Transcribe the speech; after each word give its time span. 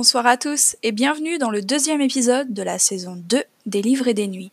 Bonsoir 0.00 0.26
à 0.26 0.38
tous 0.38 0.76
et 0.82 0.92
bienvenue 0.92 1.36
dans 1.36 1.50
le 1.50 1.60
deuxième 1.60 2.00
épisode 2.00 2.54
de 2.54 2.62
la 2.62 2.78
saison 2.78 3.16
2 3.16 3.44
des 3.66 3.82
Livres 3.82 4.08
et 4.08 4.14
des 4.14 4.28
Nuits. 4.28 4.50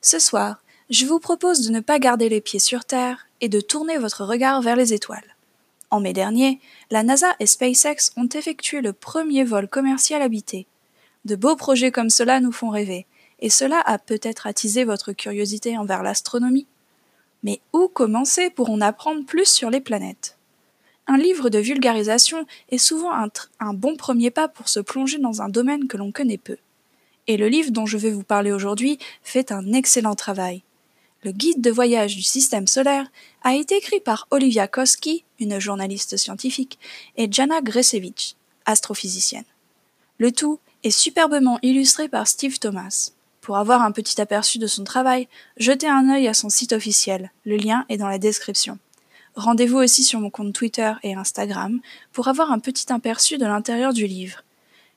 Ce 0.00 0.18
soir, 0.18 0.62
je 0.88 1.04
vous 1.04 1.18
propose 1.18 1.60
de 1.60 1.70
ne 1.70 1.80
pas 1.80 1.98
garder 1.98 2.30
les 2.30 2.40
pieds 2.40 2.60
sur 2.60 2.86
Terre 2.86 3.26
et 3.42 3.50
de 3.50 3.60
tourner 3.60 3.98
votre 3.98 4.24
regard 4.24 4.62
vers 4.62 4.74
les 4.74 4.94
étoiles. 4.94 5.36
En 5.90 6.00
mai 6.00 6.14
dernier, 6.14 6.60
la 6.90 7.02
NASA 7.02 7.36
et 7.40 7.46
SpaceX 7.46 8.10
ont 8.16 8.30
effectué 8.30 8.80
le 8.80 8.94
premier 8.94 9.44
vol 9.44 9.68
commercial 9.68 10.22
habité. 10.22 10.66
De 11.26 11.36
beaux 11.36 11.56
projets 11.56 11.92
comme 11.92 12.08
cela 12.08 12.40
nous 12.40 12.50
font 12.50 12.70
rêver, 12.70 13.04
et 13.40 13.50
cela 13.50 13.82
a 13.84 13.98
peut-être 13.98 14.46
attisé 14.46 14.84
votre 14.84 15.12
curiosité 15.12 15.76
envers 15.76 16.02
l'astronomie. 16.02 16.66
Mais 17.42 17.60
où 17.74 17.88
commencer 17.88 18.48
pour 18.48 18.70
en 18.70 18.80
apprendre 18.80 19.26
plus 19.26 19.46
sur 19.46 19.68
les 19.68 19.82
planètes? 19.82 20.35
Un 21.08 21.18
livre 21.18 21.50
de 21.50 21.58
vulgarisation 21.58 22.46
est 22.70 22.78
souvent 22.78 23.12
un, 23.12 23.74
bon 23.74 23.96
premier 23.96 24.30
pas 24.30 24.48
pour 24.48 24.68
se 24.68 24.80
plonger 24.80 25.18
dans 25.18 25.40
un 25.40 25.48
domaine 25.48 25.86
que 25.86 25.96
l'on 25.96 26.10
connaît 26.10 26.38
peu. 26.38 26.56
Et 27.28 27.36
le 27.36 27.48
livre 27.48 27.70
dont 27.70 27.86
je 27.86 27.96
vais 27.96 28.10
vous 28.10 28.24
parler 28.24 28.50
aujourd'hui 28.50 28.98
fait 29.22 29.52
un 29.52 29.72
excellent 29.72 30.16
travail. 30.16 30.62
Le 31.22 31.30
guide 31.30 31.60
de 31.60 31.70
voyage 31.70 32.16
du 32.16 32.22
système 32.22 32.66
solaire 32.66 33.06
a 33.42 33.54
été 33.54 33.76
écrit 33.76 34.00
par 34.00 34.26
Olivia 34.30 34.66
Koski, 34.66 35.24
une 35.38 35.60
journaliste 35.60 36.16
scientifique, 36.16 36.78
et 37.16 37.30
Jana 37.30 37.60
Gresevich, 37.60 38.36
astrophysicienne. 38.64 39.44
Le 40.18 40.32
tout 40.32 40.58
est 40.82 40.90
superbement 40.90 41.58
illustré 41.62 42.08
par 42.08 42.26
Steve 42.26 42.58
Thomas. 42.58 43.10
Pour 43.40 43.58
avoir 43.58 43.82
un 43.82 43.92
petit 43.92 44.20
aperçu 44.20 44.58
de 44.58 44.66
son 44.66 44.82
travail, 44.82 45.28
jetez 45.56 45.88
un 45.88 46.10
œil 46.10 46.26
à 46.26 46.34
son 46.34 46.48
site 46.48 46.72
officiel, 46.72 47.30
le 47.44 47.56
lien 47.56 47.84
est 47.88 47.96
dans 47.96 48.08
la 48.08 48.18
description. 48.18 48.78
Rendez-vous 49.36 49.76
aussi 49.76 50.02
sur 50.02 50.18
mon 50.18 50.30
compte 50.30 50.54
Twitter 50.54 50.94
et 51.02 51.14
Instagram 51.14 51.80
pour 52.12 52.28
avoir 52.28 52.50
un 52.50 52.58
petit 52.58 52.90
aperçu 52.90 53.36
de 53.36 53.44
l'intérieur 53.44 53.92
du 53.92 54.06
livre. 54.06 54.42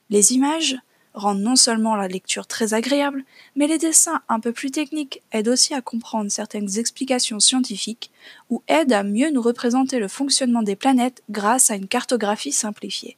Les 0.10 0.32
images 0.32 0.78
rendent 1.14 1.42
non 1.42 1.58
seulement 1.58 1.98
la 1.98 2.08
lecture 2.08 2.48
très 2.48 2.74
agréable, 2.74 3.26
mais 3.58 3.68
les 3.68 3.78
dessins 3.78 4.22
un 4.30 4.40
peu 4.40 4.54
plus 4.54 4.72
techniques 4.72 5.22
aident 5.34 5.50
aussi 5.50 5.74
à 5.74 5.82
comprendre 5.82 6.32
certaines 6.32 6.78
explications 6.78 7.42
scientifiques 7.42 8.12
ou 8.50 8.64
aident 8.70 8.94
à 8.94 9.04
mieux 9.04 9.30
nous 9.30 9.42
représenter 9.42 10.00
le 10.00 10.08
fonctionnement 10.08 10.64
des 10.64 10.78
planètes 10.78 11.22
grâce 11.30 11.70
à 11.70 11.76
une 11.76 11.88
cartographie 11.88 12.54
simplifiée. 12.54 13.18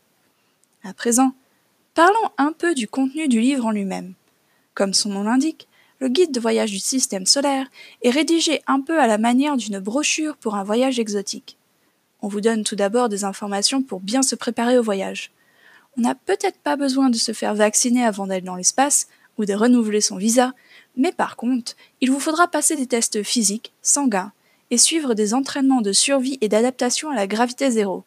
À 0.84 0.94
présent, 0.96 1.36
parlons 1.94 2.32
un 2.40 2.52
peu 2.52 2.74
du 2.74 2.88
contenu 2.88 3.28
du 3.28 3.40
livre 3.40 3.68
en 3.68 3.72
lui-même. 3.72 4.16
Comme 4.74 4.96
son 4.96 5.10
nom 5.10 5.24
l'indique, 5.24 5.68
le 6.02 6.10
guide 6.10 6.34
de 6.34 6.42
voyage 6.42 6.72
du 6.72 6.80
système 6.80 7.26
solaire 7.26 7.68
est 8.02 8.10
rédigé 8.10 8.62
un 8.68 8.82
peu 8.82 9.00
à 9.00 9.08
la 9.08 9.18
manière 9.18 9.56
d'une 9.56 9.80
brochure 9.80 10.36
pour 10.36 10.56
un 10.56 10.66
voyage 10.66 11.00
exotique. 11.00 11.58
On 12.22 12.28
vous 12.28 12.42
donne 12.42 12.66
tout 12.66 12.76
d'abord 12.76 13.08
des 13.08 13.24
informations 13.24 13.82
pour 13.82 14.02
bien 14.02 14.22
se 14.22 14.36
préparer 14.36 14.78
au 14.78 14.84
voyage 14.84 15.32
on 15.98 16.02
n'a 16.02 16.16
peut-être 16.16 16.58
pas 16.60 16.76
besoin 16.76 17.10
de 17.10 17.18
se 17.18 17.34
faire 17.34 17.54
vacciner 17.54 18.06
avant 18.06 18.28
d'aller 18.28 18.42
dans 18.42 18.56
l'espace 18.56 19.08
ou 19.38 19.46
de 19.46 19.54
renouveler 19.54 20.02
son 20.02 20.18
visa, 20.18 20.54
mais 20.96 21.12
par 21.12 21.36
contre, 21.36 21.76
il 22.00 22.12
vous 22.12 22.20
faudra 22.20 22.48
passer 22.48 22.76
des 22.76 22.88
tests 22.88 23.24
physiques, 23.24 23.74
sanguins, 23.82 24.32
et 24.70 24.78
suivre 24.78 25.14
des 25.14 25.34
entraînements 25.34 25.82
de 25.82 25.92
survie 25.92 26.38
et 26.40 26.48
d'adaptation 26.48 27.10
à 27.10 27.16
la 27.16 27.28
gravité 27.28 27.70
zéro. 27.72 28.06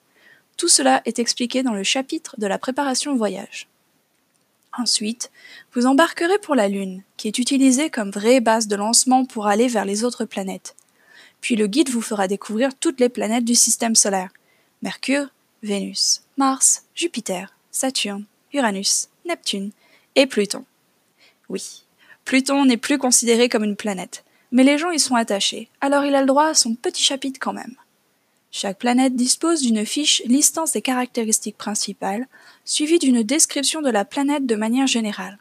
Tout 0.57 0.69
cela 0.69 1.03
est 1.05 1.19
expliqué 1.19 1.63
dans 1.63 1.75
le 1.75 1.83
chapitre 1.83 2.37
de 2.39 2.47
la 2.47 2.59
préparation 2.59 3.13
au 3.13 3.17
voyage. 3.17 3.69
Ensuite, 4.77 5.31
vous 5.73 5.87
embarquerez 5.87 6.39
pour 6.39 6.55
la 6.55 6.69
Lune, 6.69 7.03
qui 7.17 7.29
est 7.29 7.39
utilisée 7.39 7.91
comme 7.91 8.11
vraie 8.11 8.41
base 8.41 8.67
de 8.67 8.77
lancement 8.77 9.25
pour 9.25 9.47
aller 9.47 9.69
vers 9.69 9.85
les 9.85 10.05
autres 10.05 10.25
planètes. 10.25 10.75
Puis 11.41 11.57
le 11.57 11.67
guide 11.67 11.91
vous 11.91 12.01
fera 12.01 12.27
découvrir 12.27 12.75
toutes 12.75 13.01
les 13.01 13.09
planètes 13.09 13.45
du 13.45 13.55
système 13.55 13.95
solaire. 13.95 14.31
Mercure, 14.83 15.29
Vénus, 15.63 16.23
Mars, 16.37 16.85
Jupiter, 16.95 17.55
Saturne, 17.71 18.25
Uranus, 18.53 19.09
Neptune 19.27 19.71
et 20.17 20.27
Pluton. 20.27 20.65
Oui, 21.49 21.85
Pluton 22.25 22.65
n'est 22.65 22.77
plus 22.77 22.99
considéré 22.99 23.49
comme 23.49 23.65
une 23.65 23.77
planète, 23.77 24.25
mais 24.51 24.65
les 24.65 24.79
gens 24.79 24.91
y 24.91 24.99
sont 24.99 25.15
attachés, 25.15 25.69
alors 25.81 26.05
il 26.05 26.15
a 26.15 26.21
le 26.21 26.27
droit 26.27 26.47
à 26.47 26.55
son 26.55 26.75
petit 26.75 27.03
chapitre 27.03 27.39
quand 27.41 27.53
même. 27.53 27.77
Chaque 28.57 28.79
planète 28.79 29.17
dispose 29.17 29.63
d'une 29.63 29.85
fiche 29.85 30.23
listant 30.27 30.65
ses 30.65 30.81
caractéristiques 30.81 31.59
principales, 31.59 32.29
suivie 32.65 33.01
d'une 33.01 33.25
description 33.25 33.83
de 33.83 33.91
la 33.91 34.05
planète 34.05 34.47
de 34.47 34.55
manière 34.55 34.87
générale. 34.87 35.41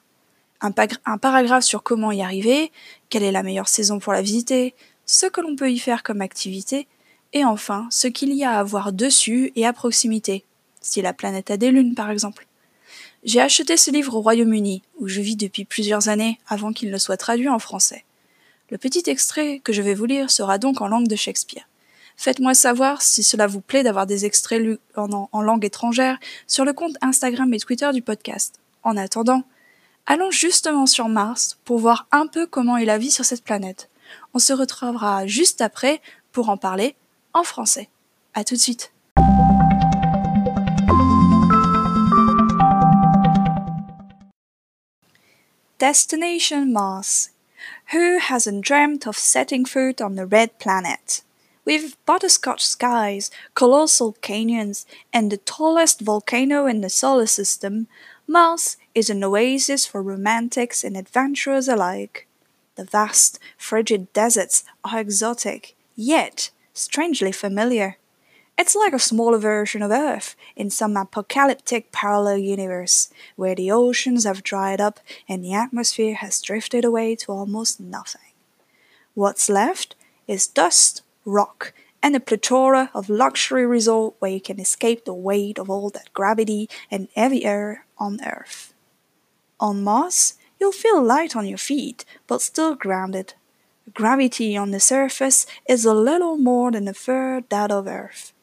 Un, 0.61 0.71
paragraphe 1.19 1.63
sur 1.63 1.83
comment 1.83 2.11
y 2.11 2.23
arriver, 2.23 2.71
quelle 3.09 3.21
est 3.21 3.31
la 3.31 3.43
meilleure 3.43 3.67
saison 3.67 3.99
pour 3.99 4.13
la 4.13 4.23
visiter, 4.23 4.73
ce 5.05 5.27
que 5.27 5.41
l'on 5.41 5.55
peut 5.55 5.71
y 5.71 5.77
faire 5.77 6.01
comme 6.01 6.21
activité, 6.21 6.87
et 7.33 7.45
enfin 7.45 7.85
ce 7.91 8.07
qu'il 8.07 8.33
y 8.33 8.43
a 8.43 8.57
à 8.57 8.63
voir 8.63 8.91
dessus 8.91 9.51
et 9.55 9.67
à 9.67 9.73
proximité, 9.73 10.43
si 10.81 11.03
la 11.03 11.13
planète 11.13 11.51
a 11.51 11.57
des 11.57 11.69
lunes 11.69 11.93
par 11.93 12.09
exemple. 12.09 12.47
J'ai 13.23 13.41
acheté 13.41 13.77
ce 13.77 13.91
livre 13.91 14.15
au 14.15 14.21
Royaume-Uni, 14.21 14.81
où 14.97 15.07
je 15.07 15.21
vis 15.21 15.35
depuis 15.35 15.65
plusieurs 15.65 16.09
années 16.09 16.39
avant 16.47 16.73
qu'il 16.73 16.89
ne 16.89 16.97
soit 16.97 17.17
traduit 17.17 17.47
en 17.47 17.59
français. 17.59 18.05
Le 18.71 18.79
petit 18.79 19.03
extrait 19.05 19.61
que 19.63 19.71
je 19.71 19.83
vais 19.83 19.93
vous 19.93 20.05
lire 20.05 20.31
sera 20.31 20.57
donc 20.57 20.81
en 20.81 20.87
langue 20.87 21.07
de 21.07 21.15
Shakespeare. 21.15 21.67
Faites-moi 22.17 22.53
savoir 22.53 23.01
si 23.01 23.23
cela 23.23 23.47
vous 23.47 23.61
plaît 23.61 23.83
d'avoir 23.83 24.05
des 24.05 24.25
extraits 24.25 24.61
lus 24.61 24.79
en, 24.95 25.41
langue 25.41 25.65
étrangère 25.65 26.17
sur 26.47 26.65
le 26.65 26.73
compte 26.73 26.95
Instagram 27.01 27.53
et 27.53 27.59
Twitter 27.59 27.89
du 27.93 28.01
podcast. 28.01 28.59
En 28.83 28.97
attendant, 28.97 29.43
allons 30.05 30.31
justement 30.31 30.85
sur 30.85 31.09
Mars 31.09 31.57
pour 31.65 31.79
voir 31.79 32.07
un 32.11 32.27
peu 32.27 32.45
comment 32.45 32.77
est 32.77 32.85
la 32.85 32.97
vie 32.97 33.11
sur 33.11 33.25
cette 33.25 33.43
planète. 33.43 33.89
On 34.33 34.39
se 34.39 34.53
retrouvera 34.53 35.25
juste 35.27 35.61
après 35.61 36.01
pour 36.31 36.49
en 36.49 36.57
parler 36.57 36.95
en 37.33 37.43
français. 37.43 37.89
À 38.33 38.43
tout 38.43 38.55
de 38.55 38.59
suite. 38.59 38.91
Destination 45.79 46.65
Mars. 46.65 47.31
Who 47.93 48.17
hasn't 48.17 48.61
dreamt 48.61 49.05
of 49.05 49.17
setting 49.17 49.65
foot 49.65 50.01
on 50.01 50.15
the 50.15 50.25
red 50.29 50.57
planet? 50.57 51.23
With 51.65 51.95
butterscotch 52.05 52.65
skies, 52.65 53.31
colossal 53.55 54.13
canyons, 54.21 54.85
and 55.13 55.31
the 55.31 55.37
tallest 55.37 56.01
volcano 56.01 56.65
in 56.65 56.81
the 56.81 56.89
solar 56.89 57.25
system, 57.25 57.87
Mars 58.27 58.75
is 58.93 59.09
an 59.09 59.23
oasis 59.23 59.85
for 59.85 60.01
romantics 60.01 60.83
and 60.83 60.97
adventurers 60.97 61.69
alike. 61.69 62.27
The 62.75 62.83
vast, 62.83 63.39
frigid 63.57 64.11
deserts 64.11 64.65
are 64.83 64.99
exotic, 64.99 65.75
yet 65.95 66.49
strangely 66.73 67.31
familiar. 67.31 67.97
It's 68.57 68.75
like 68.75 68.93
a 68.93 68.99
smaller 68.99 69.37
version 69.37 69.81
of 69.81 69.91
Earth 69.91 70.35
in 70.55 70.69
some 70.69 70.97
apocalyptic 70.97 71.91
parallel 71.91 72.37
universe 72.39 73.09
where 73.35 73.55
the 73.55 73.71
oceans 73.71 74.25
have 74.25 74.43
dried 74.43 74.81
up 74.81 74.99
and 75.29 75.43
the 75.43 75.53
atmosphere 75.53 76.15
has 76.15 76.41
drifted 76.41 76.83
away 76.83 77.15
to 77.15 77.31
almost 77.31 77.79
nothing. 77.79 78.33
What's 79.15 79.49
left 79.49 79.95
is 80.27 80.45
dust, 80.45 81.01
rock, 81.25 81.73
and 82.01 82.15
a 82.15 82.19
plethora 82.19 82.91
of 82.93 83.09
luxury 83.09 83.65
resort 83.65 84.15
where 84.19 84.31
you 84.31 84.41
can 84.41 84.59
escape 84.59 85.05
the 85.05 85.13
weight 85.13 85.57
of 85.57 85.69
all 85.69 85.89
that 85.89 86.13
gravity 86.13 86.69
and 86.91 87.07
heavy 87.15 87.45
air 87.45 87.85
on 87.97 88.19
Earth. 88.25 88.73
On 89.59 89.83
Mars, 89.83 90.33
you'll 90.59 90.73
feel 90.73 91.01
light 91.01 91.35
on 91.35 91.47
your 91.47 91.57
feet, 91.57 92.03
but 92.27 92.41
still 92.41 92.75
grounded. 92.75 93.33
Gravity 93.93 94.57
on 94.57 94.71
the 94.71 94.79
surface 94.79 95.45
is 95.67 95.85
a 95.85 95.93
little 95.93 96.37
more 96.37 96.71
than 96.71 96.87
a 96.87 96.93
third 96.93 97.49
that 97.49 97.71
of 97.71 97.87
Earth. 97.87 98.33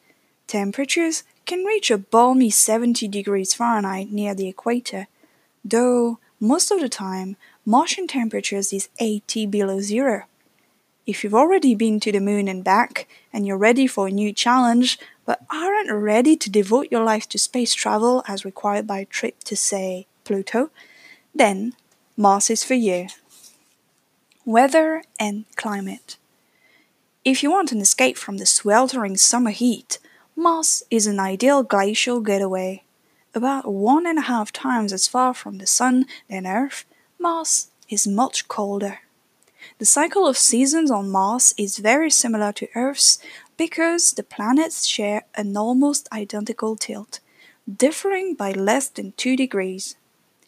Temperatures 0.47 1.23
can 1.45 1.63
reach 1.63 1.91
a 1.91 1.97
balmy 1.97 2.49
70 2.49 3.07
degrees 3.07 3.53
Fahrenheit 3.53 4.11
near 4.11 4.33
the 4.33 4.47
equator, 4.47 5.07
though 5.63 6.19
most 6.39 6.71
of 6.71 6.79
the 6.79 6.89
time 6.89 7.37
Martian 7.65 8.07
temperatures 8.07 8.73
is 8.73 8.89
80 8.99 9.45
below 9.45 9.79
zero. 9.79 10.23
If 11.07 11.23
you've 11.23 11.33
already 11.33 11.73
been 11.73 11.99
to 12.01 12.11
the 12.11 12.19
moon 12.19 12.47
and 12.47 12.63
back 12.63 13.07
and 13.33 13.45
you're 13.45 13.57
ready 13.57 13.87
for 13.87 14.07
a 14.07 14.11
new 14.11 14.31
challenge, 14.31 14.99
but 15.25 15.41
aren't 15.49 15.91
ready 15.91 16.35
to 16.35 16.49
devote 16.49 16.87
your 16.91 17.03
life 17.03 17.27
to 17.29 17.39
space 17.39 17.73
travel 17.73 18.23
as 18.27 18.45
required 18.45 18.85
by 18.85 18.99
a 18.99 19.05
trip 19.05 19.43
to, 19.45 19.55
say, 19.55 20.05
Pluto, 20.23 20.69
then 21.33 21.73
Mars 22.15 22.49
is 22.49 22.63
for 22.63 22.75
you. 22.75 23.07
Weather 24.45 25.03
and 25.19 25.45
climate. 25.55 26.17
If 27.25 27.41
you 27.41 27.51
want 27.51 27.71
an 27.71 27.81
escape 27.81 28.17
from 28.17 28.37
the 28.37 28.45
sweltering 28.45 29.17
summer 29.17 29.51
heat, 29.51 29.99
Mars 30.35 30.83
is 30.91 31.07
an 31.07 31.19
ideal 31.19 31.63
glacial 31.63 32.19
getaway. 32.19 32.83
About 33.33 33.71
one 33.71 34.05
and 34.05 34.19
a 34.19 34.23
half 34.23 34.51
times 34.51 34.91
as 34.91 35.07
far 35.07 35.33
from 35.33 35.57
the 35.57 35.67
Sun 35.67 36.05
than 36.29 36.45
Earth, 36.45 36.85
Mars 37.19 37.69
is 37.89 38.07
much 38.07 38.47
colder. 38.47 38.99
The 39.77 39.85
cycle 39.85 40.27
of 40.27 40.37
seasons 40.37 40.91
on 40.91 41.09
Mars 41.09 41.53
is 41.57 41.77
very 41.77 42.09
similar 42.09 42.51
to 42.53 42.67
Earth's 42.75 43.19
because 43.57 44.13
the 44.13 44.23
planets 44.23 44.85
share 44.85 45.23
an 45.35 45.55
almost 45.57 46.07
identical 46.11 46.75
tilt, 46.75 47.19
differing 47.67 48.35
by 48.35 48.51
less 48.51 48.89
than 48.89 49.13
2 49.17 49.35
degrees. 49.35 49.95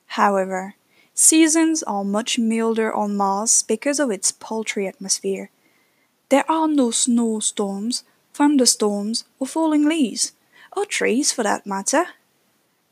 However, 0.07 0.75
seasons 1.13 1.83
are 1.83 2.03
much 2.03 2.39
milder 2.39 2.93
on 2.93 3.15
Mars 3.15 3.63
because 3.63 3.99
of 3.99 4.11
its 4.11 4.31
paltry 4.31 4.87
atmosphere. 4.87 5.49
There 6.29 6.49
are 6.49 6.67
no 6.67 6.91
snowstorms, 6.91 8.03
thunderstorms, 8.33 9.25
or 9.39 9.47
falling 9.47 9.87
leaves, 9.87 10.31
or 10.75 10.85
trees 10.85 11.31
for 11.31 11.43
that 11.43 11.67
matter. 11.67 12.05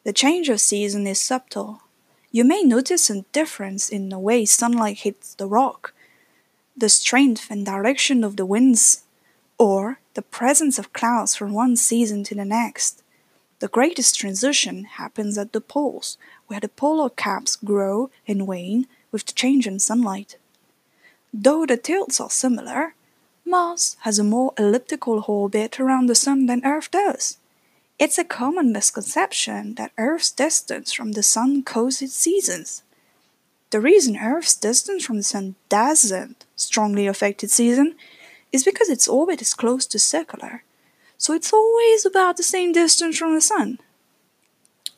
The 0.03 0.13
change 0.13 0.49
of 0.49 0.61
season 0.61 1.07
is 1.07 1.19
subtle. 1.19 1.81
You 2.31 2.43
may 2.43 2.63
notice 2.63 3.09
a 3.09 3.21
difference 3.33 3.89
in 3.89 4.09
the 4.09 4.19
way 4.19 4.45
sunlight 4.45 4.99
hits 4.99 5.33
the 5.35 5.47
rock, 5.47 5.93
the 6.81 6.89
strength 6.89 7.51
and 7.51 7.63
direction 7.63 8.23
of 8.23 8.35
the 8.37 8.45
winds, 8.45 9.03
or 9.59 9.99
the 10.15 10.21
presence 10.23 10.79
of 10.79 10.91
clouds 10.93 11.35
from 11.35 11.53
one 11.53 11.75
season 11.75 12.23
to 12.23 12.33
the 12.33 12.43
next. 12.43 13.03
The 13.59 13.67
greatest 13.67 14.19
transition 14.19 14.85
happens 14.85 15.37
at 15.37 15.53
the 15.53 15.61
poles, 15.61 16.17
where 16.47 16.59
the 16.59 16.67
polar 16.67 17.11
caps 17.11 17.55
grow 17.55 18.09
and 18.27 18.47
wane 18.47 18.87
with 19.11 19.27
the 19.27 19.33
change 19.33 19.67
in 19.67 19.77
sunlight. 19.77 20.37
Though 21.31 21.67
the 21.67 21.77
tilts 21.77 22.19
are 22.19 22.31
similar, 22.31 22.95
Mars 23.45 23.95
has 23.99 24.17
a 24.17 24.23
more 24.23 24.53
elliptical 24.57 25.23
orbit 25.27 25.79
around 25.79 26.07
the 26.07 26.15
Sun 26.15 26.47
than 26.47 26.65
Earth 26.65 26.89
does. 26.89 27.37
It's 27.99 28.17
a 28.17 28.23
common 28.23 28.73
misconception 28.73 29.75
that 29.75 29.91
Earth's 29.99 30.31
distance 30.31 30.91
from 30.91 31.11
the 31.11 31.21
Sun 31.21 31.63
causes 31.63 32.15
seasons. 32.15 32.81
The 33.69 33.79
reason 33.79 34.17
Earth's 34.17 34.55
distance 34.55 35.05
from 35.05 35.17
the 35.17 35.23
Sun 35.23 35.55
doesn't 35.69 36.45
strongly 36.61 37.07
affected 37.07 37.51
season 37.51 37.95
is 38.51 38.63
because 38.63 38.89
its 38.89 39.07
orbit 39.07 39.41
is 39.41 39.53
close 39.53 39.85
to 39.87 39.99
circular, 39.99 40.63
so 41.17 41.33
it's 41.33 41.53
always 41.53 42.05
about 42.05 42.37
the 42.37 42.43
same 42.43 42.71
distance 42.71 43.17
from 43.17 43.33
the 43.33 43.41
Sun. 43.41 43.79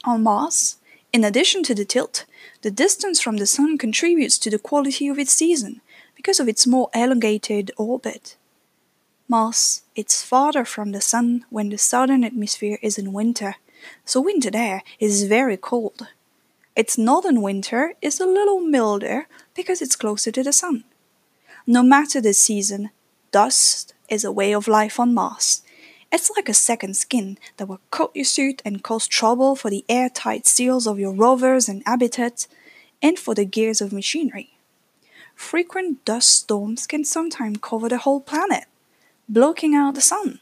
On 0.05 0.23
Mars, 0.23 0.77
in 1.11 1.23
addition 1.23 1.63
to 1.63 1.75
the 1.75 1.85
tilt, 1.85 2.25
the 2.61 2.71
distance 2.71 3.21
from 3.21 3.37
the 3.37 3.45
Sun 3.45 3.77
contributes 3.77 4.37
to 4.39 4.49
the 4.49 4.59
quality 4.59 5.07
of 5.07 5.19
its 5.19 5.33
season 5.33 5.81
because 6.15 6.39
of 6.39 6.47
its 6.47 6.65
more 6.65 6.89
elongated 6.93 7.71
orbit. 7.77 8.35
Mars 9.27 9.83
is 9.95 10.23
farther 10.23 10.65
from 10.65 10.91
the 10.91 11.01
Sun 11.01 11.45
when 11.49 11.69
the 11.69 11.77
southern 11.77 12.23
hemisphere 12.23 12.79
is 12.81 12.97
in 12.97 13.13
winter, 13.13 13.55
so 14.05 14.21
winter 14.21 14.51
there 14.51 14.83
is 14.99 15.23
very 15.23 15.57
cold. 15.57 16.07
Its 16.75 16.97
northern 16.97 17.41
winter 17.41 17.93
is 18.01 18.19
a 18.19 18.25
little 18.25 18.59
milder 18.59 19.27
because 19.55 19.81
it's 19.81 19.95
closer 19.95 20.31
to 20.31 20.43
the 20.43 20.53
Sun. 20.53 20.83
No 21.65 21.81
matter 21.81 22.19
the 22.19 22.33
season, 22.33 22.89
dust 23.31 23.93
is 24.09 24.25
a 24.25 24.33
way 24.33 24.53
of 24.53 24.67
life 24.67 24.99
on 24.99 25.13
Mars. 25.13 25.61
It's 26.11 26.29
like 26.35 26.49
a 26.49 26.53
second 26.53 26.97
skin 26.97 27.37
that 27.55 27.67
will 27.67 27.79
coat 27.89 28.11
your 28.13 28.25
suit 28.25 28.61
and 28.65 28.83
cause 28.83 29.07
trouble 29.07 29.55
for 29.55 29.69
the 29.69 29.85
airtight 29.87 30.45
seals 30.45 30.85
of 30.85 30.99
your 30.99 31.13
rovers 31.13 31.69
and 31.69 31.81
habitats 31.85 32.49
and 33.01 33.17
for 33.17 33.33
the 33.33 33.45
gears 33.45 33.79
of 33.79 33.93
machinery. 33.93 34.57
Frequent 35.35 36.03
dust 36.03 36.31
storms 36.31 36.85
can 36.85 37.05
sometimes 37.05 37.59
cover 37.61 37.87
the 37.87 37.99
whole 37.99 38.19
planet 38.19 38.65
blocking 39.29 39.73
out 39.73 39.95
the 39.95 40.01
sun. 40.01 40.41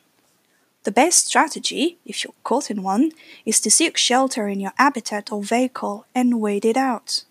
The 0.83 0.91
best 0.91 1.27
strategy, 1.27 2.00
if 2.03 2.23
you're 2.23 2.33
caught 2.44 2.71
in 2.71 2.81
one, 2.81 3.12
is 3.45 3.62
to 3.62 3.69
seek 3.69 3.95
shelter 3.95 4.47
in 4.47 4.59
your 4.59 4.73
habitat 4.75 5.31
or 5.31 5.44
vehicle 5.44 6.07
and 6.15 6.41
wait 6.41 6.65
it 6.65 6.75
out. 6.75 7.25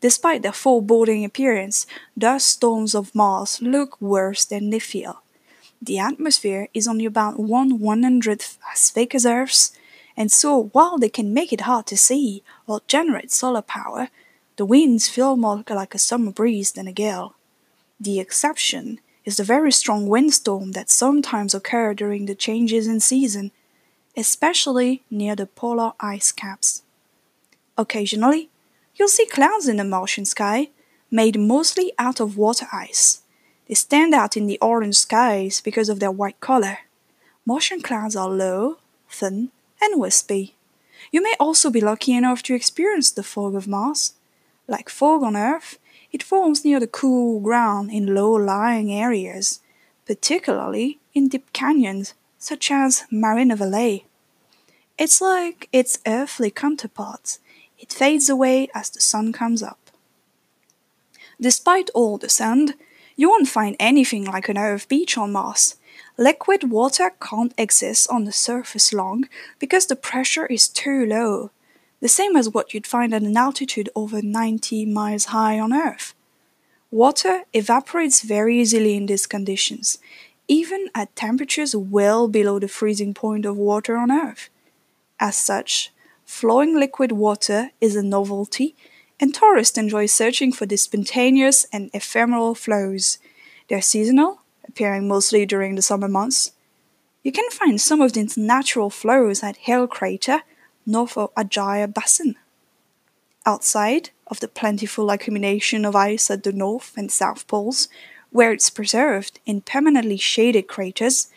Despite 0.00 0.42
their 0.42 0.52
foreboding 0.52 1.24
appearance, 1.24 1.86
dust 2.16 2.46
storms 2.46 2.94
of 2.94 3.14
Mars 3.14 3.60
look 3.60 4.00
worse 4.00 4.44
than 4.44 4.70
they 4.70 4.78
feel. 4.78 5.22
The 5.82 5.98
atmosphere 5.98 6.68
is 6.72 6.86
only 6.86 7.04
about 7.04 7.38
one 7.38 7.80
one 7.80 8.02
hundredth 8.02 8.58
as 8.72 8.90
thick 8.90 9.14
as 9.14 9.26
Earth's, 9.26 9.72
and 10.16 10.30
so 10.30 10.70
while 10.72 10.98
they 10.98 11.08
can 11.08 11.34
make 11.34 11.52
it 11.52 11.62
hard 11.62 11.86
to 11.86 11.96
see 11.96 12.42
or 12.66 12.80
generate 12.86 13.30
solar 13.32 13.62
power, 13.62 14.08
the 14.56 14.64
winds 14.64 15.08
feel 15.08 15.36
more 15.36 15.64
like 15.68 15.94
a 15.94 15.98
summer 15.98 16.32
breeze 16.32 16.72
than 16.72 16.88
a 16.88 16.92
gale. 16.92 17.34
The 18.00 18.18
exception 18.18 19.00
is 19.24 19.36
the 19.36 19.44
very 19.44 19.70
strong 19.70 20.08
windstorm 20.08 20.72
that 20.72 20.90
sometimes 20.90 21.54
occur 21.54 21.94
during 21.94 22.26
the 22.26 22.34
changes 22.34 22.86
in 22.86 22.98
season, 23.00 23.52
especially 24.16 25.02
near 25.10 25.36
the 25.36 25.46
polar 25.46 25.92
ice 26.00 26.32
caps. 26.32 26.82
Occasionally, 27.76 28.48
you'll 28.98 29.08
see 29.08 29.26
clouds 29.26 29.68
in 29.68 29.76
the 29.76 29.84
Martian 29.84 30.24
sky, 30.24 30.70
made 31.10 31.38
mostly 31.38 31.92
out 31.98 32.20
of 32.20 32.36
water 32.36 32.66
ice. 32.72 33.22
They 33.66 33.74
stand 33.74 34.14
out 34.14 34.36
in 34.36 34.46
the 34.46 34.58
orange 34.60 34.96
skies 34.96 35.60
because 35.60 35.88
of 35.88 36.00
their 36.00 36.10
white 36.10 36.40
color. 36.40 36.78
Martian 37.46 37.80
clouds 37.80 38.16
are 38.16 38.28
low, 38.28 38.78
thin, 39.08 39.50
and 39.80 40.00
wispy. 40.00 40.54
You 41.10 41.22
may 41.22 41.34
also 41.38 41.70
be 41.70 41.80
lucky 41.80 42.12
enough 42.12 42.42
to 42.44 42.54
experience 42.54 43.10
the 43.10 43.22
fog 43.22 43.54
of 43.54 43.68
Mars. 43.68 44.14
Like 44.66 44.88
fog 44.88 45.22
on 45.22 45.36
Earth, 45.36 45.78
it 46.12 46.22
forms 46.22 46.64
near 46.64 46.80
the 46.80 46.86
cool 46.86 47.40
ground 47.40 47.90
in 47.90 48.14
low-lying 48.14 48.92
areas, 48.92 49.60
particularly 50.06 50.98
in 51.14 51.28
deep 51.28 51.52
canyons 51.52 52.14
such 52.38 52.70
as 52.70 53.04
Marina 53.10 53.56
Valley. 53.56 54.06
It's 54.98 55.20
like 55.20 55.68
its 55.72 55.98
earthly 56.06 56.50
counterparts. 56.50 57.38
It 57.78 57.92
fades 57.92 58.28
away 58.28 58.68
as 58.74 58.90
the 58.90 59.00
sun 59.00 59.32
comes 59.32 59.62
up. 59.62 59.78
Despite 61.40 61.90
all 61.94 62.18
the 62.18 62.28
sand, 62.28 62.74
you 63.16 63.28
won't 63.28 63.48
find 63.48 63.76
anything 63.78 64.24
like 64.24 64.48
an 64.48 64.58
Earth 64.58 64.88
beach 64.88 65.16
on 65.16 65.32
Mars. 65.32 65.76
Liquid 66.16 66.70
water 66.70 67.12
can't 67.20 67.54
exist 67.56 68.08
on 68.10 68.24
the 68.24 68.32
surface 68.32 68.92
long 68.92 69.28
because 69.58 69.86
the 69.86 69.96
pressure 69.96 70.46
is 70.46 70.68
too 70.68 71.06
low 71.06 71.50
the 72.00 72.08
same 72.08 72.36
as 72.36 72.48
what 72.48 72.72
you'd 72.72 72.86
find 72.86 73.12
at 73.12 73.22
an 73.22 73.36
altitude 73.36 73.88
over 73.94 74.22
90 74.22 74.86
miles 74.86 75.26
high 75.26 75.58
on 75.58 75.72
Earth. 75.72 76.14
Water 76.90 77.42
evaporates 77.52 78.22
very 78.22 78.60
easily 78.60 78.96
in 78.96 79.06
these 79.06 79.26
conditions, 79.26 79.98
even 80.46 80.88
at 80.94 81.14
temperatures 81.16 81.74
well 81.74 82.28
below 82.28 82.58
the 82.58 82.68
freezing 82.68 83.14
point 83.14 83.44
of 83.44 83.56
water 83.56 83.96
on 83.96 84.10
Earth. 84.10 84.48
As 85.20 85.36
such, 85.36 85.92
flowing 86.28 86.78
liquid 86.78 87.10
water 87.10 87.70
is 87.80 87.96
a 87.96 88.02
novelty, 88.02 88.76
and 89.18 89.34
tourists 89.34 89.78
enjoy 89.78 90.04
searching 90.04 90.52
for 90.52 90.66
these 90.66 90.82
spontaneous 90.82 91.64
and 91.72 91.90
ephemeral 91.94 92.54
flows. 92.54 93.18
They're 93.68 93.80
seasonal, 93.80 94.42
appearing 94.68 95.08
mostly 95.08 95.46
during 95.46 95.74
the 95.74 95.82
summer 95.82 96.06
months. 96.06 96.52
You 97.24 97.32
can 97.32 97.48
find 97.50 97.80
some 97.80 98.02
of 98.02 98.12
these 98.12 98.36
natural 98.36 98.90
flows 98.90 99.42
at 99.42 99.56
Hale 99.56 99.88
Crater 99.88 100.42
north 100.86 101.16
of 101.16 101.34
Ajaia 101.34 101.92
Basin. 101.92 102.36
Outside 103.46 104.10
of 104.26 104.40
the 104.40 104.48
plentiful 104.48 105.10
accumulation 105.10 105.86
of 105.86 105.96
ice 105.96 106.30
at 106.30 106.44
the 106.44 106.52
north 106.52 106.92
and 106.96 107.10
south 107.10 107.46
poles, 107.48 107.88
where 108.30 108.52
it's 108.52 108.70
preserved 108.70 109.40
in 109.46 109.62
permanently 109.62 110.18
shaded 110.18 110.68
craters, 110.68 111.28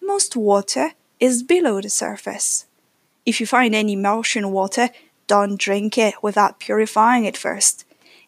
most 0.00 0.36
water 0.36 0.92
is 1.18 1.42
below 1.42 1.80
the 1.80 1.90
surface. 1.90 2.65
If 3.26 3.40
you 3.40 3.46
find 3.46 3.74
any 3.74 3.96
Martian 3.96 4.52
water, 4.52 4.90
don't 5.26 5.58
drink 5.58 5.98
it 5.98 6.14
without 6.22 6.60
purifying 6.60 7.24
it 7.24 7.36
first. 7.36 7.84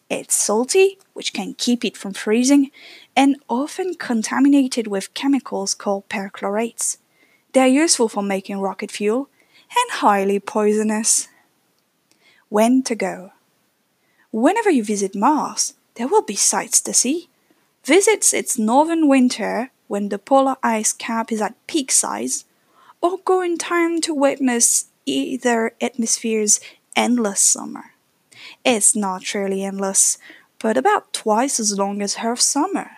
It's 0.09 0.35
salty, 0.35 0.97
which 1.13 1.31
can 1.31 1.53
keep 1.53 1.85
it 1.85 1.95
from 1.95 2.13
freezing, 2.13 2.69
and 3.15 3.37
often 3.47 3.93
contaminated 3.93 4.87
with 4.87 5.13
chemicals 5.13 5.73
called 5.73 6.09
perchlorates. 6.09 6.97
They 7.53 7.61
are 7.61 7.67
useful 7.67 8.09
for 8.09 8.21
making 8.21 8.59
rocket 8.59 8.91
fuel 8.91 9.29
and 9.71 9.99
highly 9.99 10.39
poisonous. 10.39 11.29
When 12.49 12.83
to 12.83 12.95
go? 12.95 13.31
Whenever 14.31 14.69
you 14.69 14.83
visit 14.83 15.15
Mars, 15.15 15.75
there 15.95 16.07
will 16.07 16.23
be 16.23 16.35
sights 16.35 16.81
to 16.81 16.93
see. 16.93 17.29
Visit 17.85 18.33
its 18.33 18.59
northern 18.59 19.07
winter 19.07 19.71
when 19.87 20.09
the 20.09 20.19
polar 20.19 20.57
ice 20.61 20.91
cap 20.91 21.31
is 21.31 21.41
at 21.41 21.55
peak 21.67 21.89
size, 21.89 22.43
or 23.01 23.17
go 23.23 23.41
in 23.41 23.57
time 23.57 24.01
to 24.01 24.13
witness 24.13 24.88
either 25.09 25.73
atmosphere's 25.81 26.59
endless 26.95 27.39
summer. 27.39 27.93
It's 28.65 28.95
not 28.95 29.33
really 29.33 29.63
endless, 29.63 30.17
but 30.59 30.77
about 30.77 31.13
twice 31.13 31.59
as 31.59 31.77
long 31.77 32.01
as 32.01 32.17
Earth's 32.23 32.45
summer. 32.45 32.91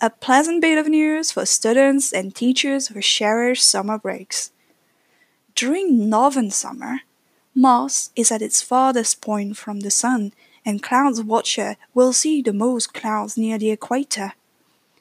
A 0.00 0.10
pleasant 0.10 0.60
bit 0.60 0.78
of 0.78 0.86
news 0.86 1.32
for 1.32 1.44
students 1.44 2.12
and 2.12 2.34
teachers 2.34 2.88
who 2.88 3.00
cherish 3.00 3.62
summer 3.62 3.98
breaks. 3.98 4.52
During 5.54 6.08
northern 6.08 6.50
summer, 6.50 7.00
Mars 7.54 8.10
is 8.14 8.30
at 8.30 8.42
its 8.42 8.62
farthest 8.62 9.20
point 9.20 9.56
from 9.56 9.80
the 9.80 9.90
Sun, 9.90 10.32
and 10.64 10.82
clouds 10.82 11.20
watcher 11.22 11.76
will 11.94 12.12
see 12.12 12.42
the 12.42 12.52
most 12.52 12.94
clouds 12.94 13.36
near 13.36 13.58
the 13.58 13.70
equator. 13.70 14.34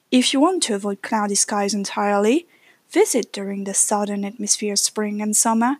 If 0.09 0.33
you 0.33 0.39
want 0.39 0.63
to 0.63 0.73
avoid 0.73 1.03
cloudy 1.03 1.35
skies 1.35 1.73
entirely, 1.73 2.47
visit 2.89 3.31
during 3.31 3.65
the 3.65 3.73
southern 3.73 4.23
hemisphere 4.23 4.77
spring 4.77 5.21
and 5.21 5.35
summer, 5.35 5.77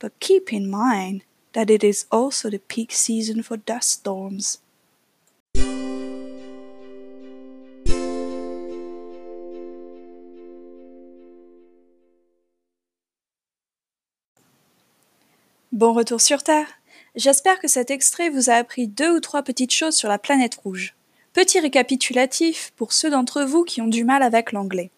but 0.00 0.18
keep 0.18 0.52
in 0.52 0.68
mind 0.68 1.22
that 1.52 1.70
it 1.70 1.84
is 1.84 2.06
also 2.10 2.50
the 2.50 2.58
peak 2.58 2.92
season 2.92 3.42
for 3.42 3.56
dust 3.56 3.90
storms. 3.90 4.58
Bon 15.72 15.92
retour 15.92 16.20
sur 16.20 16.42
Terre. 16.42 16.66
J'espère 17.14 17.60
que 17.60 17.68
cet 17.68 17.90
extrait 17.90 18.28
vous 18.28 18.50
a 18.50 18.54
appris 18.54 18.88
deux 18.88 19.16
ou 19.16 19.20
trois 19.20 19.42
petites 19.42 19.72
choses 19.72 19.94
sur 19.94 20.08
la 20.08 20.18
planète 20.18 20.56
rouge. 20.56 20.94
Petit 21.32 21.60
récapitulatif 21.60 22.72
pour 22.76 22.92
ceux 22.92 23.08
d'entre 23.08 23.42
vous 23.42 23.62
qui 23.62 23.80
ont 23.80 23.86
du 23.86 24.04
mal 24.04 24.22
avec 24.22 24.52
l'anglais. 24.52 24.90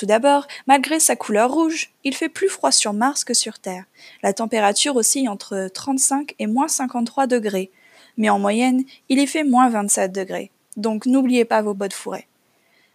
Tout 0.00 0.06
d'abord, 0.06 0.46
malgré 0.66 0.98
sa 0.98 1.14
couleur 1.14 1.52
rouge, 1.52 1.90
il 2.04 2.14
fait 2.14 2.30
plus 2.30 2.48
froid 2.48 2.72
sur 2.72 2.94
Mars 2.94 3.22
que 3.22 3.34
sur 3.34 3.58
Terre. 3.58 3.84
La 4.22 4.32
température 4.32 4.96
oscille 4.96 5.28
entre 5.28 5.68
35 5.74 6.36
et 6.38 6.46
moins 6.46 6.68
53 6.68 7.26
degrés, 7.26 7.70
mais 8.16 8.30
en 8.30 8.38
moyenne, 8.38 8.82
il 9.10 9.18
y 9.18 9.26
fait 9.26 9.44
moins 9.44 9.68
27 9.68 10.10
degrés. 10.10 10.52
Donc 10.78 11.04
n'oubliez 11.04 11.44
pas 11.44 11.60
vos 11.60 11.74
bottes 11.74 11.92
fourrées. 11.92 12.28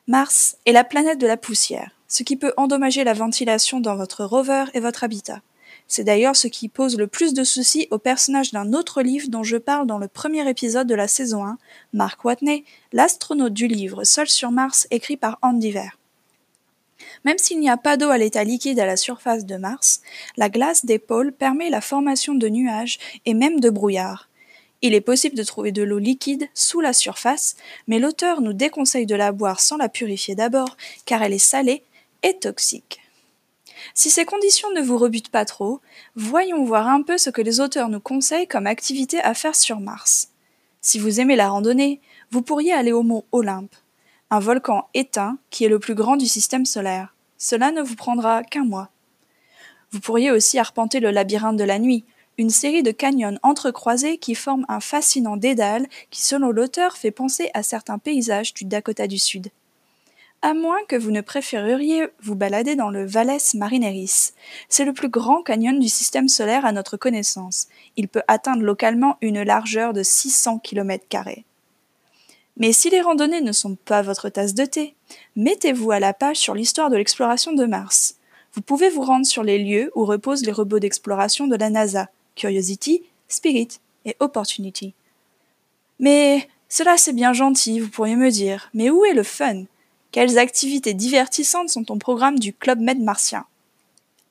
Mars 0.07 0.57
est 0.65 0.71
la 0.71 0.83
planète 0.83 1.19
de 1.19 1.27
la 1.27 1.37
poussière, 1.37 1.91
ce 2.07 2.23
qui 2.23 2.37
peut 2.37 2.53
endommager 2.57 3.03
la 3.03 3.13
ventilation 3.13 3.79
dans 3.79 3.95
votre 3.95 4.25
rover 4.25 4.65
et 4.73 4.79
votre 4.79 5.03
habitat. 5.03 5.41
C'est 5.87 6.05
d'ailleurs 6.05 6.35
ce 6.35 6.47
qui 6.47 6.69
pose 6.69 6.97
le 6.97 7.05
plus 7.05 7.35
de 7.35 7.43
soucis 7.43 7.87
au 7.91 7.99
personnage 7.99 8.51
d'un 8.51 8.73
autre 8.73 9.03
livre 9.03 9.29
dont 9.29 9.43
je 9.43 9.57
parle 9.57 9.85
dans 9.85 9.99
le 9.99 10.07
premier 10.07 10.49
épisode 10.49 10.87
de 10.87 10.95
la 10.95 11.07
saison 11.07 11.45
1, 11.45 11.59
Mark 11.93 12.25
Watney, 12.25 12.65
l'astronaute 12.93 13.53
du 13.53 13.67
livre 13.67 14.05
Seul 14.05 14.27
sur 14.27 14.49
Mars 14.49 14.87
écrit 14.89 15.17
par 15.17 15.37
Andy 15.43 15.69
Ver. 15.69 15.99
Même 17.23 17.37
s'il 17.37 17.59
n'y 17.59 17.69
a 17.69 17.77
pas 17.77 17.97
d'eau 17.97 18.09
à 18.09 18.17
l'état 18.17 18.43
liquide 18.43 18.79
à 18.79 18.85
la 18.85 18.97
surface 18.97 19.45
de 19.45 19.57
Mars, 19.57 20.01
la 20.37 20.49
glace 20.49 20.85
des 20.85 20.99
pôles 20.99 21.31
permet 21.31 21.69
la 21.69 21.81
formation 21.81 22.35
de 22.35 22.47
nuages 22.47 22.99
et 23.25 23.33
même 23.33 23.59
de 23.59 23.69
brouillards. 23.69 24.29
Il 24.81 24.93
est 24.93 25.01
possible 25.01 25.35
de 25.35 25.43
trouver 25.43 25.71
de 25.71 25.83
l'eau 25.83 25.97
liquide 25.97 26.47
sous 26.53 26.81
la 26.81 26.93
surface, 26.93 27.55
mais 27.87 27.99
l'auteur 27.99 28.41
nous 28.41 28.53
déconseille 28.53 29.05
de 29.05 29.15
la 29.15 29.31
boire 29.31 29.59
sans 29.59 29.77
la 29.77 29.89
purifier 29.89 30.35
d'abord, 30.35 30.77
car 31.05 31.23
elle 31.23 31.33
est 31.33 31.39
salée 31.39 31.83
et 32.23 32.37
toxique. 32.37 33.01
Si 33.93 34.09
ces 34.09 34.25
conditions 34.25 34.71
ne 34.71 34.81
vous 34.81 34.97
rebutent 34.97 35.29
pas 35.29 35.45
trop, 35.45 35.81
voyons 36.15 36.63
voir 36.63 36.87
un 36.87 37.01
peu 37.01 37.17
ce 37.17 37.29
que 37.29 37.41
les 37.41 37.59
auteurs 37.59 37.89
nous 37.89 37.99
conseillent 37.99 38.47
comme 38.47 38.67
activité 38.67 39.19
à 39.19 39.33
faire 39.33 39.55
sur 39.55 39.79
Mars. 39.79 40.29
Si 40.81 40.99
vous 40.99 41.19
aimez 41.19 41.35
la 41.35 41.49
randonnée, 41.49 41.99
vous 42.31 42.41
pourriez 42.41 42.73
aller 42.73 42.91
au 42.91 43.03
mont 43.03 43.23
Olympe, 43.31 43.75
un 44.31 44.39
volcan 44.39 44.87
éteint 44.93 45.37
qui 45.49 45.65
est 45.65 45.69
le 45.69 45.79
plus 45.79 45.95
grand 45.95 46.15
du 46.17 46.25
système 46.25 46.65
solaire. 46.65 47.15
Cela 47.37 47.71
ne 47.71 47.81
vous 47.81 47.95
prendra 47.95 48.43
qu'un 48.43 48.65
mois. 48.65 48.89
Vous 49.91 49.99
pourriez 49.99 50.31
aussi 50.31 50.59
arpenter 50.59 50.99
le 50.99 51.11
labyrinthe 51.11 51.57
de 51.57 51.63
la 51.63 51.79
nuit, 51.79 52.05
une 52.37 52.49
série 52.49 52.83
de 52.83 52.91
canyons 52.91 53.37
entrecroisés 53.43 54.17
qui 54.17 54.35
forment 54.35 54.65
un 54.67 54.79
fascinant 54.79 55.37
dédale 55.37 55.87
qui, 56.09 56.21
selon 56.21 56.51
l'auteur, 56.51 56.97
fait 56.97 57.11
penser 57.11 57.49
à 57.53 57.63
certains 57.63 57.97
paysages 57.97 58.53
du 58.53 58.65
Dakota 58.65 59.07
du 59.07 59.19
Sud 59.19 59.51
à 60.45 60.53
moins 60.53 60.77
que 60.87 60.95
vous 60.95 61.09
ne 61.09 61.21
préféreriez 61.21 62.07
vous 62.21 62.35
balader 62.35 62.75
dans 62.75 62.91
le 62.91 63.03
Valles 63.03 63.39
Marineris. 63.55 64.33
C'est 64.69 64.85
le 64.85 64.93
plus 64.93 65.09
grand 65.09 65.41
canyon 65.41 65.79
du 65.79 65.89
système 65.89 66.27
solaire 66.27 66.67
à 66.67 66.71
notre 66.71 66.97
connaissance. 66.97 67.67
Il 67.95 68.07
peut 68.07 68.21
atteindre 68.27 68.61
localement 68.61 69.17
une 69.21 69.41
largeur 69.41 69.91
de 69.91 70.03
600 70.03 70.59
km. 70.59 71.03
Mais 72.57 72.71
si 72.71 72.89
les 72.89 73.01
randonnées 73.01 73.41
ne 73.41 73.51
sont 73.51 73.75
pas 73.75 74.01
votre 74.01 74.29
tasse 74.29 74.53
de 74.53 74.65
thé, 74.65 74.95
mettez-vous 75.35 75.91
à 75.91 75.99
la 75.99 76.13
page 76.13 76.37
sur 76.37 76.53
l'histoire 76.53 76.89
de 76.89 76.95
l'exploration 76.95 77.53
de 77.53 77.65
Mars. 77.65 78.15
Vous 78.53 78.61
pouvez 78.61 78.89
vous 78.89 79.01
rendre 79.01 79.25
sur 79.25 79.43
les 79.43 79.57
lieux 79.57 79.91
où 79.95 80.05
reposent 80.05 80.45
les 80.45 80.53
robots 80.53 80.79
d'exploration 80.79 81.47
de 81.47 81.57
la 81.57 81.69
NASA, 81.69 82.09
Curiosity, 82.35 83.03
Spirit 83.27 83.67
et 84.05 84.15
Opportunity. 84.19 84.93
Mais 85.99 86.47
cela 86.69 86.97
c'est 86.97 87.13
bien 87.13 87.33
gentil, 87.33 87.79
vous 87.79 87.89
pourriez 87.89 88.15
me 88.15 88.31
dire, 88.31 88.69
mais 88.73 88.89
où 88.89 89.03
est 89.03 89.13
le 89.13 89.23
fun? 89.23 89.63
Quelles 90.11 90.37
activités 90.37 90.93
divertissantes 90.93 91.69
sont 91.69 91.91
au 91.91 91.97
programme 91.97 92.39
du 92.39 92.53
Club 92.53 92.79
Med 92.79 93.01
martien? 93.01 93.45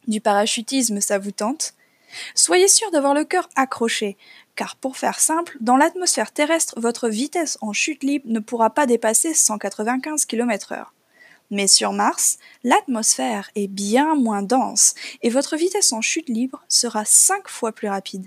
Du 0.08 0.22
parachutisme, 0.22 1.00
ça 1.00 1.18
vous 1.18 1.30
tente? 1.30 1.74
Soyez 2.35 2.68
sûr 2.68 2.90
d'avoir 2.90 3.14
le 3.14 3.25
cœur 3.25 3.49
accroché, 3.56 4.16
car 4.56 4.76
pour 4.76 4.97
faire 4.97 5.21
simple, 5.21 5.56
dans 5.61 5.76
l'atmosphère 5.76 6.33
terrestre, 6.33 6.78
votre 6.78 7.09
vitesse 7.09 7.59
en 7.61 7.73
chute 7.73 8.02
libre 8.02 8.26
ne 8.28 8.40
pourra 8.40 8.71
pas 8.71 8.87
dépasser 8.87 9.35
195 9.35 10.25
km/h. 10.26 10.87
Mais 11.50 11.66
sur 11.66 11.92
Mars, 11.92 12.38
l'atmosphère 12.62 13.50
est 13.54 13.68
bien 13.68 14.14
moins 14.14 14.42
dense 14.42 14.94
et 15.23 15.30
votre 15.30 15.56
vitesse 15.56 15.92
en 15.92 16.00
chute 16.00 16.28
libre 16.28 16.62
sera 16.68 17.04
5 17.04 17.49
fois 17.49 17.73
plus 17.73 17.88
rapide. 17.88 18.26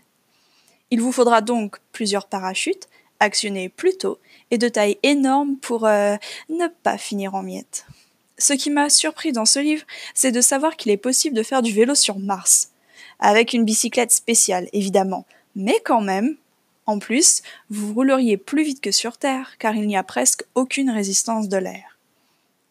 Il 0.92 1.02
vous 1.02 1.12
faudra 1.12 1.42
donc 1.42 1.78
plusieurs 1.92 2.28
parachutes, 2.28 2.88
actionnés 3.20 3.70
plus 3.70 3.98
tôt 3.98 4.20
et 4.52 4.58
de 4.58 4.70
taille 4.70 4.98
énorme 5.04 5.58
pour 5.58 5.86
euh, 5.86 6.16
ne 6.50 6.68
pas 6.68 6.98
finir 6.98 7.36
en 7.36 7.44
miettes. 7.44 7.86
Ce 8.38 8.54
qui 8.54 8.70
m'a 8.70 8.90
surpris 8.90 9.32
dans 9.32 9.46
ce 9.46 9.60
livre, 9.60 9.86
c'est 10.14 10.32
de 10.32 10.42
savoir 10.42 10.78
qu'il 10.78 10.92
est 10.92 10.98
possible 10.98 11.36
de 11.36 11.44
faire 11.44 11.64
du 11.64 11.74
vélo 11.74 11.96
sur 11.96 12.20
Mars. 12.20 12.72
Avec 13.20 13.54
une 13.54 13.66
bicyclette 13.66 14.12
spéciale, 14.12 14.70
évidemment. 14.74 15.26
Mais 15.56 15.80
quand 15.84 16.02
même, 16.02 16.38
en 16.86 17.00
plus, 17.00 17.42
vous 17.70 17.94
rouleriez 17.94 18.38
plus 18.38 18.64
vite 18.64 18.82
que 18.82 18.92
sur 18.92 19.18
Terre, 19.18 19.58
car 19.60 19.76
il 19.76 19.88
n'y 19.88 19.98
a 19.98 20.04
presque 20.04 20.46
aucune 20.56 20.90
résistance 20.90 21.50
de 21.50 21.58
l'air. 21.58 21.98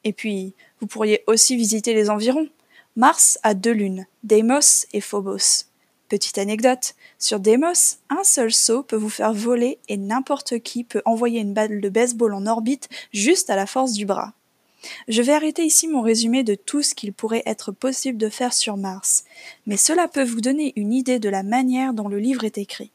Et 0.04 0.12
puis, 0.12 0.54
vous 0.80 0.86
pourriez 0.86 1.22
aussi 1.26 1.56
visiter 1.56 1.94
les 1.94 2.10
environs. 2.10 2.48
Mars 2.96 3.38
a 3.42 3.54
deux 3.54 3.72
lunes, 3.72 4.06
Deimos 4.22 4.86
et 4.92 5.00
Phobos. 5.00 5.66
Petite 6.08 6.38
anecdote, 6.38 6.94
sur 7.18 7.40
Deimos, 7.40 7.98
un 8.08 8.22
seul 8.22 8.52
saut 8.52 8.84
peut 8.84 8.96
vous 8.96 9.10
faire 9.10 9.34
voler 9.34 9.78
et 9.88 9.96
n'importe 9.96 10.60
qui 10.60 10.84
peut 10.84 11.02
envoyer 11.04 11.40
une 11.40 11.52
balle 11.52 11.80
de 11.80 11.88
baseball 11.88 12.32
en 12.32 12.46
orbite 12.46 12.88
juste 13.12 13.50
à 13.50 13.56
la 13.56 13.66
force 13.66 13.92
du 13.92 14.06
bras. 14.06 14.32
Je 15.08 15.22
vais 15.22 15.32
arrêter 15.32 15.64
ici 15.64 15.88
mon 15.88 16.02
résumé 16.02 16.42
de 16.42 16.54
tout 16.54 16.82
ce 16.82 16.94
qu'il 16.94 17.12
pourrait 17.12 17.42
être 17.46 17.72
possible 17.72 18.18
de 18.18 18.28
faire 18.28 18.52
sur 18.52 18.76
Mars, 18.76 19.24
mais 19.66 19.76
cela 19.76 20.08
peut 20.08 20.24
vous 20.24 20.40
donner 20.40 20.72
une 20.76 20.92
idée 20.92 21.18
de 21.18 21.28
la 21.28 21.42
manière 21.42 21.94
dont 21.94 22.08
le 22.08 22.18
livre 22.18 22.44
est 22.44 22.58
écrit. 22.58 22.90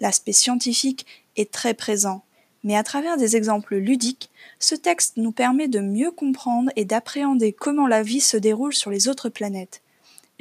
L'aspect 0.00 0.32
scientifique 0.32 1.06
est 1.36 1.50
très 1.50 1.74
présent, 1.74 2.24
mais 2.64 2.76
à 2.76 2.82
travers 2.82 3.16
des 3.16 3.36
exemples 3.36 3.76
ludiques, 3.76 4.30
ce 4.58 4.74
texte 4.74 5.16
nous 5.16 5.32
permet 5.32 5.68
de 5.68 5.80
mieux 5.80 6.10
comprendre 6.10 6.70
et 6.76 6.84
d'appréhender 6.84 7.52
comment 7.52 7.86
la 7.86 8.02
vie 8.02 8.20
se 8.20 8.36
déroule 8.36 8.74
sur 8.74 8.90
les 8.90 9.08
autres 9.08 9.28
planètes, 9.28 9.82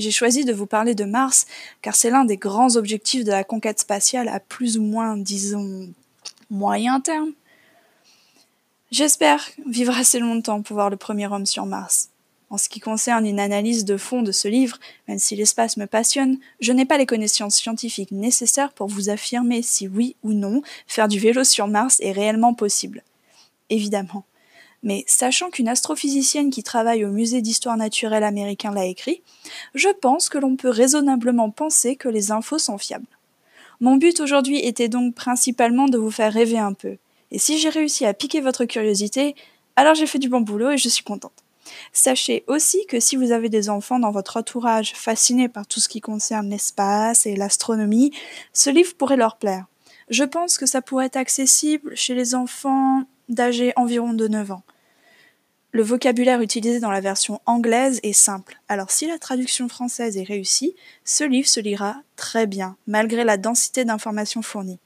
j'ai 0.01 0.11
choisi 0.11 0.45
de 0.45 0.53
vous 0.53 0.65
parler 0.65 0.95
de 0.95 1.03
Mars 1.03 1.45
car 1.81 1.95
c'est 1.95 2.09
l'un 2.09 2.25
des 2.25 2.37
grands 2.37 2.75
objectifs 2.75 3.23
de 3.23 3.31
la 3.31 3.43
conquête 3.43 3.79
spatiale 3.79 4.29
à 4.29 4.39
plus 4.39 4.77
ou 4.77 4.81
moins, 4.81 5.15
disons, 5.17 5.89
moyen 6.49 6.99
terme. 6.99 7.33
J'espère 8.91 9.47
vivre 9.65 9.97
assez 9.97 10.19
longtemps 10.19 10.61
pour 10.61 10.73
voir 10.73 10.89
le 10.89 10.97
premier 10.97 11.25
homme 11.25 11.45
sur 11.45 11.65
Mars. 11.65 12.09
En 12.49 12.57
ce 12.57 12.67
qui 12.67 12.81
concerne 12.81 13.25
une 13.25 13.39
analyse 13.39 13.85
de 13.85 13.95
fond 13.95 14.21
de 14.21 14.33
ce 14.33 14.49
livre, 14.49 14.77
même 15.07 15.17
si 15.17 15.37
l'espace 15.37 15.77
me 15.77 15.85
passionne, 15.87 16.39
je 16.59 16.73
n'ai 16.73 16.83
pas 16.83 16.97
les 16.97 17.05
connaissances 17.05 17.55
scientifiques 17.55 18.11
nécessaires 18.11 18.73
pour 18.73 18.87
vous 18.87 19.09
affirmer 19.09 19.61
si 19.61 19.87
oui 19.87 20.17
ou 20.23 20.33
non 20.33 20.61
faire 20.87 21.07
du 21.07 21.19
vélo 21.19 21.45
sur 21.45 21.69
Mars 21.69 22.01
est 22.01 22.11
réellement 22.11 22.53
possible. 22.53 23.01
Évidemment, 23.69 24.25
mais 24.83 25.05
sachant 25.07 25.51
qu'une 25.51 25.69
astrophysicienne 25.69 26.49
qui 26.49 26.61
travaille 26.61 27.05
au 27.05 27.11
musée 27.11 27.41
d'histoire 27.41 27.77
naturelle 27.77 28.25
américain 28.25 28.73
l'a 28.73 28.87
écrit, 28.87 29.21
je 29.73 29.87
pense 30.01 30.27
que 30.27 30.37
l'on 30.37 30.57
peut 30.57 30.69
raisonnablement 30.69 31.49
penser 31.49 31.95
que 31.95 32.09
les 32.09 32.31
infos 32.31 32.59
sont 32.59 32.77
fiables. 32.77 33.05
Mon 33.79 33.95
but 33.95 34.19
aujourd'hui 34.19 34.59
était 34.59 34.89
donc 34.89 35.15
principalement 35.15 35.87
de 35.87 35.97
vous 35.97 36.11
faire 36.11 36.33
rêver 36.33 36.59
un 36.59 36.73
peu. 36.73 36.97
Et 37.31 37.39
si 37.39 37.57
j'ai 37.57 37.69
réussi 37.69 38.05
à 38.05 38.13
piquer 38.13 38.41
votre 38.41 38.65
curiosité, 38.65 39.35
alors 39.75 39.95
j'ai 39.95 40.07
fait 40.07 40.19
du 40.19 40.29
bon 40.29 40.41
boulot 40.41 40.71
et 40.71 40.77
je 40.77 40.89
suis 40.89 41.03
contente. 41.03 41.43
Sachez 41.93 42.43
aussi 42.47 42.85
que 42.87 42.99
si 42.99 43.15
vous 43.15 43.31
avez 43.31 43.49
des 43.49 43.69
enfants 43.69 43.99
dans 43.99 44.11
votre 44.11 44.37
entourage 44.37 44.93
fascinés 44.93 45.49
par 45.49 45.67
tout 45.67 45.79
ce 45.79 45.89
qui 45.89 46.01
concerne 46.01 46.49
l'espace 46.49 47.25
et 47.25 47.35
l'astronomie, 47.35 48.11
ce 48.53 48.69
livre 48.69 48.95
pourrait 48.95 49.17
leur 49.17 49.37
plaire. 49.37 49.65
Je 50.09 50.23
pense 50.23 50.57
que 50.57 50.65
ça 50.65 50.81
pourrait 50.81 51.05
être 51.05 51.17
accessible 51.17 51.95
chez 51.95 52.15
les 52.15 52.35
enfants 52.35 53.03
d'âge 53.29 53.63
environ 53.77 54.13
de 54.13 54.27
9 54.27 54.51
ans. 54.51 54.63
Le 55.73 55.83
vocabulaire 55.83 56.41
utilisé 56.41 56.81
dans 56.81 56.91
la 56.91 56.99
version 56.99 57.39
anglaise 57.45 58.01
est 58.03 58.11
simple, 58.11 58.59
alors 58.67 58.91
si 58.91 59.07
la 59.07 59.17
traduction 59.17 59.69
française 59.69 60.17
est 60.17 60.23
réussie, 60.23 60.75
ce 61.05 61.23
livre 61.23 61.47
se 61.47 61.61
lira 61.61 62.01
très 62.17 62.45
bien, 62.45 62.75
malgré 62.87 63.23
la 63.23 63.37
densité 63.37 63.85
d'informations 63.85 64.41
fournies. 64.41 64.79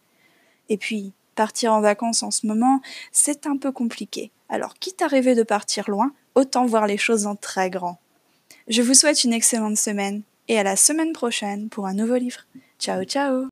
Et 0.69 0.77
puis, 0.77 1.13
partir 1.35 1.73
en 1.73 1.81
vacances 1.81 2.23
en 2.23 2.31
ce 2.31 2.47
moment, 2.47 2.81
c'est 3.11 3.45
un 3.47 3.57
peu 3.57 3.71
compliqué. 3.71 4.31
Alors, 4.49 4.75
quitte 4.75 5.01
à 5.01 5.07
rêver 5.07 5.35
de 5.35 5.43
partir 5.43 5.89
loin, 5.89 6.11
autant 6.35 6.65
voir 6.65 6.87
les 6.87 6.97
choses 6.97 7.25
en 7.25 7.35
très 7.35 7.69
grand. 7.69 7.99
Je 8.67 8.81
vous 8.81 8.93
souhaite 8.93 9.23
une 9.23 9.33
excellente 9.33 9.77
semaine 9.77 10.23
et 10.47 10.59
à 10.59 10.63
la 10.63 10.75
semaine 10.75 11.13
prochaine 11.13 11.69
pour 11.69 11.85
un 11.85 11.93
nouveau 11.93 12.15
livre. 12.15 12.41
Ciao 12.79 13.03
ciao 13.03 13.47